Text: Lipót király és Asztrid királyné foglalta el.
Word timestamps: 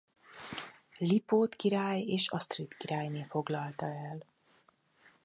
Lipót 0.97 1.55
király 1.55 1.99
és 2.01 2.27
Asztrid 2.27 2.73
királyné 2.77 3.23
foglalta 3.29 3.85
el. 3.85 4.23